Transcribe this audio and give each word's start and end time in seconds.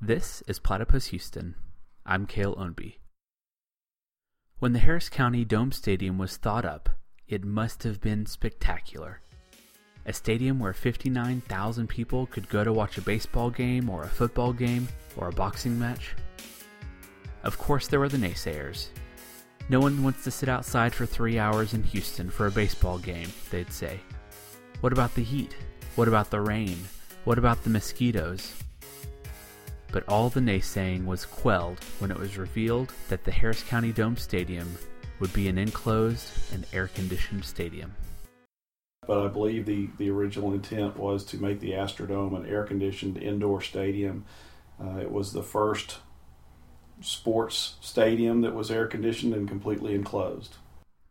This 0.00 0.44
is 0.46 0.60
Platypus 0.60 1.06
Houston. 1.06 1.56
I'm 2.06 2.24
Cale 2.26 2.54
Ownby. 2.54 2.98
When 4.60 4.72
the 4.72 4.78
Harris 4.78 5.08
County 5.08 5.44
Dome 5.44 5.72
Stadium 5.72 6.18
was 6.18 6.36
thought 6.36 6.64
up, 6.64 6.88
it 7.26 7.42
must 7.42 7.82
have 7.82 8.00
been 8.00 8.24
spectacular. 8.24 9.20
A 10.06 10.12
stadium 10.12 10.60
where 10.60 10.72
59,000 10.72 11.88
people 11.88 12.26
could 12.26 12.48
go 12.48 12.62
to 12.62 12.72
watch 12.72 12.96
a 12.96 13.02
baseball 13.02 13.50
game 13.50 13.90
or 13.90 14.04
a 14.04 14.08
football 14.08 14.52
game 14.52 14.86
or 15.16 15.30
a 15.30 15.32
boxing 15.32 15.76
match. 15.76 16.14
Of 17.42 17.58
course, 17.58 17.88
there 17.88 17.98
were 17.98 18.08
the 18.08 18.18
naysayers. 18.18 18.90
No 19.68 19.80
one 19.80 20.04
wants 20.04 20.22
to 20.22 20.30
sit 20.30 20.48
outside 20.48 20.94
for 20.94 21.06
three 21.06 21.40
hours 21.40 21.74
in 21.74 21.82
Houston 21.82 22.30
for 22.30 22.46
a 22.46 22.52
baseball 22.52 22.98
game, 22.98 23.32
they'd 23.50 23.72
say. 23.72 23.98
What 24.80 24.92
about 24.92 25.16
the 25.16 25.24
heat? 25.24 25.56
What 25.96 26.06
about 26.06 26.30
the 26.30 26.40
rain? 26.40 26.78
What 27.24 27.36
about 27.36 27.64
the 27.64 27.70
mosquitoes? 27.70 28.54
But 29.90 30.08
all 30.08 30.28
the 30.28 30.40
naysaying 30.40 31.06
was 31.06 31.24
quelled 31.24 31.82
when 31.98 32.10
it 32.10 32.18
was 32.18 32.36
revealed 32.36 32.92
that 33.08 33.24
the 33.24 33.30
Harris 33.30 33.62
County 33.62 33.92
Dome 33.92 34.16
Stadium 34.16 34.76
would 35.20 35.32
be 35.32 35.48
an 35.48 35.58
enclosed 35.58 36.30
and 36.52 36.66
air 36.72 36.88
conditioned 36.88 37.44
stadium. 37.44 37.94
But 39.06 39.24
I 39.24 39.28
believe 39.28 39.64
the, 39.64 39.88
the 39.96 40.10
original 40.10 40.52
intent 40.52 40.96
was 40.98 41.24
to 41.26 41.38
make 41.38 41.60
the 41.60 41.72
Astrodome 41.72 42.36
an 42.36 42.46
air 42.46 42.64
conditioned 42.64 43.16
indoor 43.16 43.62
stadium. 43.62 44.26
Uh, 44.78 44.98
it 44.98 45.10
was 45.10 45.32
the 45.32 45.42
first 45.42 45.98
sports 47.00 47.76
stadium 47.80 48.42
that 48.42 48.54
was 48.54 48.70
air 48.70 48.86
conditioned 48.86 49.32
and 49.32 49.48
completely 49.48 49.94
enclosed. 49.94 50.56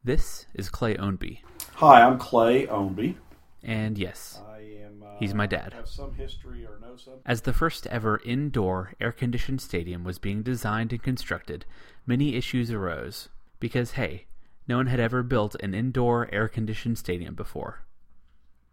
This 0.03 0.45
is 0.53 0.70
Clay 0.70 0.95
Ownby. 0.95 1.39
Hi, 1.75 2.03
I'm 2.03 2.17
Clay 2.17 2.67
Ownby. 2.67 3.16
And 3.64 3.98
yes, 3.98 4.39
I 4.48 4.59
am. 4.59 4.87
He's 5.20 5.34
my 5.34 5.48
dad. 5.48 5.73
Have 5.73 5.88
some 5.88 6.13
history 6.13 6.66
or 6.66 6.80
know 6.80 6.95
some. 6.95 7.16
as 7.25 7.41
the 7.41 7.53
first 7.53 7.88
ever 7.88 8.21
indoor 8.23 8.94
air 9.02 9.12
conditioned 9.12 9.62
stadium 9.62 10.03
was 10.03 10.20
being 10.20 10.44
designed 10.44 10.94
and 10.94 11.02
constructed, 11.02 11.66
many 12.05 12.36
issues 12.36 12.72
arose. 12.72 13.30
Because, 13.59 13.92
hey, 13.92 14.27
no 14.67 14.77
one 14.77 14.88
had 14.88 15.00
ever 15.00 15.23
built 15.23 15.55
an 15.55 15.73
indoor 15.73 16.30
air 16.31 16.47
conditioned 16.47 16.97
stadium 17.00 17.33
before. 17.33 17.81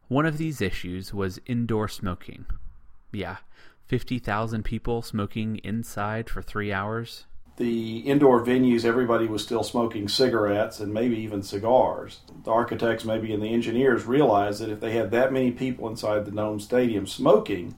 One 0.09 0.27
of 0.27 0.37
these 0.37 0.61
issues 0.61 1.15
was 1.15 1.41
indoor 1.47 1.89
smoking. 1.89 2.45
Yeah, 3.13 3.39
50,000 3.87 4.65
people 4.65 5.03
smoking 5.03 5.59
inside 5.59 6.29
for 6.29 6.43
three 6.43 6.73
hours. 6.73 7.25
The 7.57 7.99
indoor 7.99 8.45
venues, 8.45 8.85
everybody 8.85 9.29
was 9.29 9.45
still 9.45 9.63
smoking 9.63 10.09
cigarettes 10.09 10.81
and 10.81 10.93
maybe 10.93 11.17
even 11.19 11.43
cigars. 11.45 12.19
The 12.43 12.51
architects, 12.51 13.05
maybe, 13.05 13.33
and 13.33 13.41
the 13.41 13.53
engineers 13.53 14.07
realized 14.07 14.61
that 14.61 14.71
if 14.71 14.81
they 14.81 14.93
had 14.93 15.13
that 15.13 15.33
many 15.33 15.53
people 15.53 15.89
inside 15.89 16.25
the 16.25 16.33
Dome 16.33 16.59
Stadium 16.59 17.07
smoking, 17.07 17.77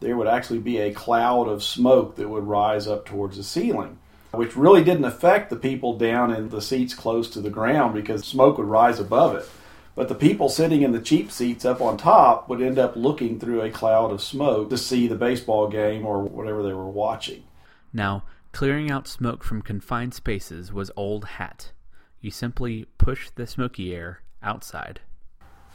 there 0.00 0.16
would 0.16 0.26
actually 0.26 0.60
be 0.60 0.78
a 0.78 0.94
cloud 0.94 1.48
of 1.48 1.62
smoke 1.62 2.16
that 2.16 2.30
would 2.30 2.44
rise 2.44 2.88
up 2.88 3.04
towards 3.04 3.36
the 3.36 3.42
ceiling, 3.42 3.98
which 4.30 4.56
really 4.56 4.82
didn't 4.82 5.04
affect 5.04 5.50
the 5.50 5.56
people 5.56 5.98
down 5.98 6.32
in 6.34 6.48
the 6.48 6.62
seats 6.62 6.94
close 6.94 7.28
to 7.30 7.42
the 7.42 7.50
ground 7.50 7.92
because 7.92 8.24
smoke 8.24 8.56
would 8.56 8.66
rise 8.66 8.98
above 8.98 9.36
it. 9.36 9.46
But 9.94 10.08
the 10.08 10.14
people 10.14 10.48
sitting 10.48 10.80
in 10.80 10.92
the 10.92 11.00
cheap 11.00 11.30
seats 11.30 11.66
up 11.66 11.82
on 11.82 11.98
top 11.98 12.48
would 12.48 12.62
end 12.62 12.78
up 12.78 12.96
looking 12.96 13.38
through 13.38 13.60
a 13.60 13.70
cloud 13.70 14.12
of 14.12 14.22
smoke 14.22 14.70
to 14.70 14.78
see 14.78 15.06
the 15.06 15.14
baseball 15.14 15.68
game 15.68 16.06
or 16.06 16.22
whatever 16.22 16.62
they 16.62 16.72
were 16.72 16.88
watching. 16.88 17.42
Now, 17.92 18.22
clearing 18.52 18.90
out 18.90 19.08
smoke 19.08 19.44
from 19.44 19.62
confined 19.62 20.14
spaces 20.14 20.72
was 20.72 20.90
old 20.96 21.24
hat. 21.24 21.72
You 22.20 22.30
simply 22.30 22.86
push 22.98 23.30
the 23.30 23.46
smoky 23.46 23.94
air 23.94 24.22
outside. 24.42 25.00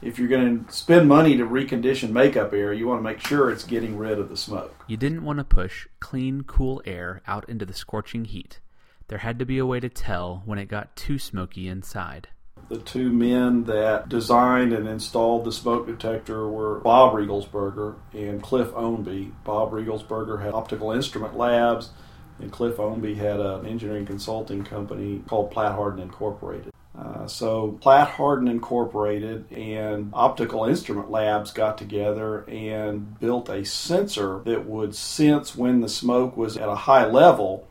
If 0.02 0.20
you're 0.20 0.28
going 0.28 0.66
to 0.66 0.72
spend 0.72 1.08
money 1.08 1.38
to 1.38 1.46
recondition 1.46 2.12
makeup 2.12 2.54
air, 2.54 2.74
you 2.74 2.88
want 2.88 3.00
to 3.00 3.04
make 3.04 3.20
sure 3.20 3.50
it's 3.50 3.64
getting 3.64 3.98
rid 3.98 4.20
of 4.20 4.30
the 4.30 4.38
smoke. 4.38 4.76
You 4.88 4.98
didn't 4.98 5.24
want 5.24 5.40
to 5.40 5.46
push 5.46 5.88
clean, 6.00 6.44
cool 6.44 6.82
air 6.86 7.22
out 7.26 7.48
into 7.50 7.66
the 7.66 7.74
scorching 7.74 8.26
heat. 8.26 8.60
There 9.08 9.20
had 9.20 9.40
to 9.40 9.46
be 9.46 9.58
a 9.58 9.66
way 9.66 9.80
to 9.80 9.90
tell 9.90 10.44
when 10.46 10.60
it 10.60 10.68
got 10.68 10.96
too 10.96 11.18
smoky 11.18 11.68
inside. 11.68 12.28
The 12.68 12.78
two 12.78 13.12
men 13.12 13.66
that 13.66 14.10
designed 14.10 14.74
and 14.74 14.88
installed 14.88 15.46
the 15.46 15.52
smoke 15.52 15.86
detector 15.86 16.48
were 16.50 16.80
Bob 16.80 17.14
Riegelsberger 17.14 17.96
and 18.14 18.42
Cliff 18.42 18.70
Ownby. 18.70 19.32
Bob 19.44 19.72
Riegelsberger 19.72 20.42
had 20.42 20.54
optical 20.54 20.92
instrument 20.92 21.38
labs, 21.38 21.92
and 22.40 22.52
Cliff 22.52 22.78
Ownby 22.78 23.16
had 23.16 23.40
an 23.40 23.66
engineering 23.66 24.06
consulting 24.06 24.64
company 24.64 25.22
called 25.28 25.52
Platt 25.52 25.74
Harden 25.74 26.02
Incorporated. 26.02 26.72
Uh, 26.98 27.28
so 27.28 27.78
Platt 27.82 28.10
Harden 28.12 28.48
Incorporated 28.48 29.52
and 29.52 30.12
Optical 30.14 30.66
Instrument 30.66 31.12
Labs 31.12 31.52
got 31.52 31.78
together 31.78 32.46
and 32.48 33.20
built 33.20 33.50
a 33.50 33.66
sensor 33.66 34.42
that 34.46 34.66
would 34.66 34.96
sense 34.96 35.56
when 35.56 35.82
the 35.82 35.90
smoke 35.90 36.38
was 36.38 36.56
at 36.56 36.70
a 36.70 36.76
high 36.76 37.06
level 37.06 37.68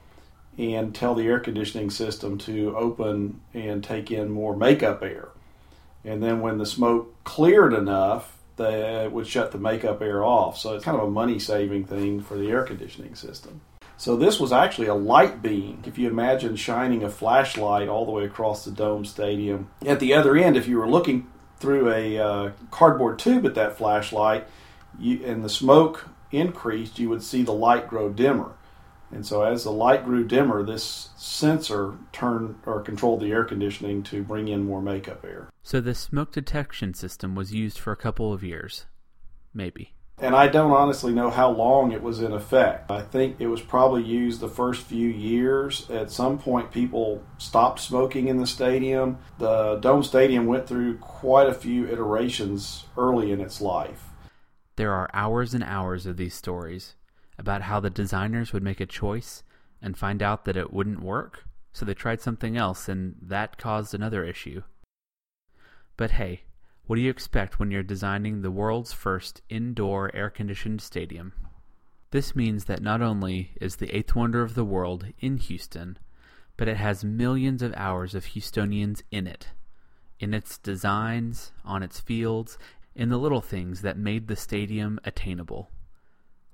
and 0.58 0.94
tell 0.94 1.14
the 1.14 1.26
air 1.26 1.40
conditioning 1.40 1.90
system 1.90 2.38
to 2.38 2.76
open 2.76 3.40
and 3.54 3.82
take 3.82 4.10
in 4.10 4.30
more 4.30 4.56
makeup 4.56 5.02
air. 5.02 5.28
And 6.04 6.22
then 6.22 6.40
when 6.40 6.58
the 6.58 6.66
smoke 6.66 7.14
cleared 7.24 7.72
enough, 7.72 8.36
that 8.56 9.10
would 9.10 9.26
shut 9.26 9.52
the 9.52 9.58
makeup 9.58 10.00
air 10.02 10.22
off. 10.22 10.58
So 10.58 10.74
it's 10.74 10.84
kind 10.84 10.96
of 10.96 11.04
a 11.04 11.10
money 11.10 11.38
saving 11.38 11.86
thing 11.86 12.20
for 12.20 12.36
the 12.36 12.50
air 12.50 12.62
conditioning 12.62 13.14
system. 13.14 13.62
So 13.96 14.16
this 14.16 14.40
was 14.40 14.52
actually 14.52 14.88
a 14.88 14.94
light 14.94 15.42
beam. 15.42 15.82
If 15.86 15.98
you 15.98 16.08
imagine 16.08 16.56
shining 16.56 17.02
a 17.04 17.10
flashlight 17.10 17.88
all 17.88 18.04
the 18.04 18.12
way 18.12 18.24
across 18.24 18.64
the 18.64 18.70
dome 18.70 19.04
stadium, 19.04 19.70
at 19.86 20.00
the 20.00 20.14
other 20.14 20.36
end, 20.36 20.56
if 20.56 20.66
you 20.66 20.78
were 20.78 20.88
looking 20.88 21.28
through 21.58 21.92
a 21.92 22.18
uh, 22.18 22.50
cardboard 22.70 23.18
tube 23.18 23.46
at 23.46 23.54
that 23.54 23.76
flashlight, 23.76 24.46
you, 24.98 25.24
and 25.24 25.44
the 25.44 25.48
smoke 25.48 26.08
increased, 26.32 26.98
you 26.98 27.08
would 27.08 27.22
see 27.22 27.42
the 27.42 27.52
light 27.52 27.88
grow 27.88 28.08
dimmer. 28.10 28.52
And 29.10 29.24
so 29.24 29.42
as 29.42 29.62
the 29.62 29.70
light 29.70 30.04
grew 30.04 30.26
dimmer, 30.26 30.64
this 30.64 31.10
sensor 31.16 31.94
turned 32.12 32.56
or 32.66 32.80
controlled 32.80 33.20
the 33.20 33.30
air 33.30 33.44
conditioning 33.44 34.02
to 34.04 34.24
bring 34.24 34.48
in 34.48 34.64
more 34.64 34.82
makeup 34.82 35.24
air. 35.24 35.50
So 35.62 35.80
the 35.80 35.94
smoke 35.94 36.32
detection 36.32 36.94
system 36.94 37.36
was 37.36 37.54
used 37.54 37.78
for 37.78 37.92
a 37.92 37.96
couple 37.96 38.32
of 38.32 38.42
years. 38.42 38.86
Maybe. 39.54 39.94
And 40.18 40.36
I 40.36 40.46
don't 40.46 40.70
honestly 40.70 41.12
know 41.12 41.28
how 41.28 41.50
long 41.50 41.90
it 41.90 42.02
was 42.02 42.20
in 42.20 42.32
effect. 42.32 42.90
I 42.90 43.02
think 43.02 43.36
it 43.40 43.48
was 43.48 43.60
probably 43.60 44.02
used 44.02 44.40
the 44.40 44.48
first 44.48 44.82
few 44.82 45.08
years. 45.08 45.90
At 45.90 46.10
some 46.10 46.38
point, 46.38 46.70
people 46.70 47.22
stopped 47.36 47.80
smoking 47.80 48.28
in 48.28 48.38
the 48.38 48.46
stadium. 48.46 49.18
The 49.38 49.76
Dome 49.76 50.04
Stadium 50.04 50.46
went 50.46 50.68
through 50.68 50.98
quite 50.98 51.48
a 51.48 51.54
few 51.54 51.86
iterations 51.88 52.84
early 52.96 53.32
in 53.32 53.40
its 53.40 53.60
life. 53.60 54.04
There 54.76 54.92
are 54.92 55.10
hours 55.12 55.52
and 55.52 55.64
hours 55.64 56.06
of 56.06 56.16
these 56.16 56.34
stories 56.34 56.94
about 57.36 57.62
how 57.62 57.80
the 57.80 57.90
designers 57.90 58.52
would 58.52 58.62
make 58.62 58.80
a 58.80 58.86
choice 58.86 59.42
and 59.82 59.98
find 59.98 60.22
out 60.22 60.44
that 60.44 60.56
it 60.56 60.72
wouldn't 60.72 61.02
work, 61.02 61.44
so 61.72 61.84
they 61.84 61.94
tried 61.94 62.20
something 62.20 62.56
else, 62.56 62.88
and 62.88 63.16
that 63.20 63.58
caused 63.58 63.94
another 63.94 64.24
issue. 64.24 64.62
But 65.96 66.12
hey, 66.12 66.42
what 66.86 66.96
do 66.96 67.02
you 67.02 67.10
expect 67.10 67.58
when 67.58 67.70
you're 67.70 67.82
designing 67.82 68.42
the 68.42 68.50
world's 68.50 68.92
first 68.92 69.40
indoor 69.48 70.14
air 70.14 70.28
conditioned 70.28 70.82
stadium? 70.82 71.32
This 72.10 72.36
means 72.36 72.66
that 72.66 72.82
not 72.82 73.00
only 73.00 73.52
is 73.60 73.76
the 73.76 73.90
eighth 73.96 74.14
wonder 74.14 74.42
of 74.42 74.54
the 74.54 74.64
world 74.64 75.06
in 75.18 75.38
Houston, 75.38 75.98
but 76.56 76.68
it 76.68 76.76
has 76.76 77.02
millions 77.02 77.62
of 77.62 77.74
hours 77.74 78.14
of 78.14 78.26
Houstonians 78.26 79.02
in 79.10 79.26
it. 79.26 79.48
In 80.20 80.34
its 80.34 80.58
designs, 80.58 81.52
on 81.64 81.82
its 81.82 82.00
fields, 82.00 82.58
in 82.94 83.08
the 83.08 83.18
little 83.18 83.40
things 83.40 83.80
that 83.80 83.98
made 83.98 84.28
the 84.28 84.36
stadium 84.36 85.00
attainable, 85.04 85.70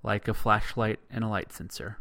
like 0.03 0.29
a 0.29 0.35
flashlight 0.35 1.01
and 1.11 1.25
a 1.25 1.29
light 1.29 1.53
sensor. 1.53 1.99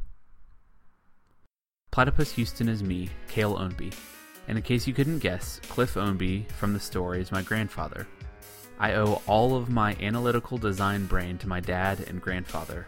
Platypus 1.92 2.34
Houston 2.34 2.70
is 2.70 2.84
me, 2.84 3.10
Cale 3.28 3.58
Ownby, 3.58 3.94
and 4.48 4.58
in 4.58 4.64
case 4.64 4.88
you 4.88 4.94
couldn't 4.94 5.20
guess, 5.20 5.60
Cliff 5.68 5.96
Ownby 5.96 6.50
from 6.52 6.74
the 6.74 6.80
story 6.80 7.20
is 7.20 7.32
my 7.32 7.42
grandfather. 7.42 8.08
I 8.80 8.94
owe 8.94 9.22
all 9.28 9.56
of 9.56 9.70
my 9.70 9.96
analytical 10.00 10.58
design 10.58 11.06
brain 11.06 11.38
to 11.40 11.48
my 11.48 11.60
dad 11.60 12.06
and 12.08 12.22
grandfather. 12.22 12.88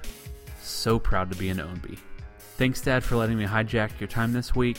So 0.62 0.98
proud 0.98 1.32
to 1.32 1.38
be 1.38 1.50
an 1.50 1.58
Ownby. 1.58 1.98
Thanks, 2.58 2.82
Dad, 2.82 3.04
for 3.04 3.16
letting 3.16 3.38
me 3.38 3.46
hijack 3.46 4.00
your 4.00 4.08
time 4.08 4.34
this 4.34 4.56
week, 4.56 4.78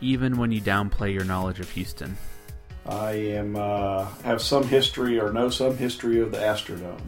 even 0.00 0.38
when 0.38 0.52
you 0.52 0.60
downplay 0.60 1.12
your 1.12 1.24
knowledge 1.24 1.60
of 1.60 1.70
Houston. 1.70 2.16
I 2.86 3.12
am 3.12 3.56
uh, 3.56 4.06
have 4.24 4.40
some 4.40 4.66
history 4.66 5.18
or 5.18 5.32
know 5.32 5.48
some 5.50 5.76
history 5.76 6.20
of 6.20 6.30
the 6.30 6.38
Astrodome. 6.38 7.00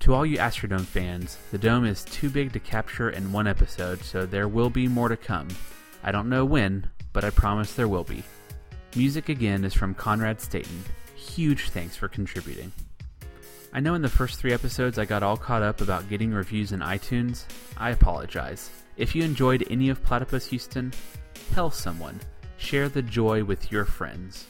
To 0.00 0.12
all 0.12 0.26
you 0.26 0.38
Astrodome 0.38 0.84
fans, 0.84 1.38
the 1.50 1.58
dome 1.58 1.86
is 1.86 2.04
too 2.04 2.28
big 2.28 2.52
to 2.52 2.60
capture 2.60 3.10
in 3.10 3.32
one 3.32 3.46
episode, 3.46 4.02
so 4.02 4.26
there 4.26 4.48
will 4.48 4.70
be 4.70 4.86
more 4.86 5.08
to 5.08 5.16
come. 5.16 5.48
I 6.02 6.12
don't 6.12 6.28
know 6.28 6.44
when, 6.44 6.90
but 7.12 7.24
I 7.24 7.30
promise 7.30 7.72
there 7.72 7.88
will 7.88 8.04
be. 8.04 8.22
Music 8.94 9.28
again 9.30 9.64
is 9.64 9.72
from 9.72 9.94
Conrad 9.94 10.40
Staten. 10.40 10.84
Huge 11.32 11.70
thanks 11.70 11.96
for 11.96 12.06
contributing. 12.06 12.70
I 13.72 13.80
know 13.80 13.94
in 13.94 14.02
the 14.02 14.08
first 14.08 14.38
three 14.38 14.52
episodes 14.52 14.98
I 14.98 15.04
got 15.04 15.24
all 15.24 15.36
caught 15.36 15.62
up 15.62 15.80
about 15.80 16.08
getting 16.08 16.32
reviews 16.32 16.70
in 16.70 16.78
iTunes. 16.78 17.44
I 17.76 17.90
apologize. 17.90 18.70
If 18.96 19.16
you 19.16 19.24
enjoyed 19.24 19.66
any 19.68 19.88
of 19.88 20.02
Platypus 20.04 20.46
Houston, 20.46 20.92
tell 21.52 21.70
someone. 21.70 22.20
Share 22.56 22.88
the 22.88 23.02
joy 23.02 23.42
with 23.42 23.72
your 23.72 23.84
friends. 23.84 24.46